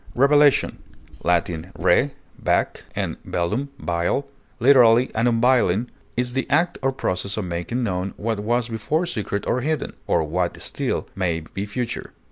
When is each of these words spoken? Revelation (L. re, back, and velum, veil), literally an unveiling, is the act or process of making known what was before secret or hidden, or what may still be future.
Revelation 0.15 0.79
(L. 1.23 1.43
re, 1.77 2.09
back, 2.39 2.85
and 2.95 3.21
velum, 3.23 3.67
veil), 3.77 4.27
literally 4.59 5.11
an 5.13 5.27
unveiling, 5.27 5.91
is 6.17 6.33
the 6.33 6.49
act 6.49 6.79
or 6.81 6.91
process 6.91 7.37
of 7.37 7.45
making 7.45 7.83
known 7.83 8.15
what 8.17 8.39
was 8.39 8.67
before 8.67 9.05
secret 9.05 9.45
or 9.45 9.61
hidden, 9.61 9.93
or 10.07 10.23
what 10.23 10.55
may 10.55 10.59
still 10.59 11.07
be 11.53 11.65
future. 11.67 12.13